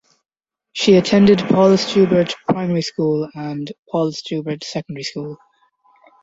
She 0.73 0.95
attended 0.95 1.37
Paulus 1.41 1.93
Joubert 1.93 2.33
Primary 2.49 2.81
School 2.81 3.29
and 3.35 3.71
Paulus 3.91 4.23
Joubert 4.23 4.63
Secondary 4.63 5.03
School. 5.03 5.37